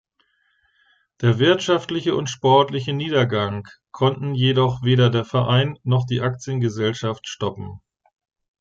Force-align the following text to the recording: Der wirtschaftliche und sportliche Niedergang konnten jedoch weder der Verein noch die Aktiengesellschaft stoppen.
Der 1.21 1.37
wirtschaftliche 1.37 2.15
und 2.15 2.27
sportliche 2.27 2.91
Niedergang 2.91 3.67
konnten 3.91 4.33
jedoch 4.33 4.81
weder 4.81 5.11
der 5.11 5.25
Verein 5.25 5.77
noch 5.83 6.07
die 6.07 6.21
Aktiengesellschaft 6.21 7.27
stoppen. 7.27 7.79